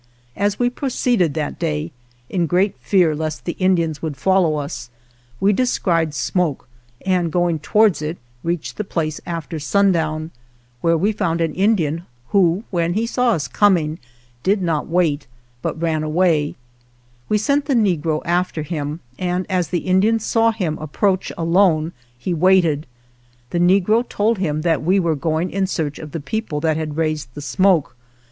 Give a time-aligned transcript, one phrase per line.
[0.35, 1.91] As we proceeded that day,
[2.27, 4.89] in great fear lest the Indians would follow us,
[5.39, 6.67] we descried smoke,
[7.05, 10.31] and, going towards it, reached the place after sundown,
[10.81, 13.99] where we found an Indian who, when he saw us coming,
[14.41, 15.27] did not wait,
[15.61, 17.29] but ran 98 ALVAR NUNEZ CABEZA DE VACA away.
[17.29, 22.33] We sent the negro after him, and as the Indian saw him approach alone he
[22.33, 22.87] waited.
[23.51, 26.97] The negro told him that we were going in search of the people that had
[26.97, 27.95] raised the smoke.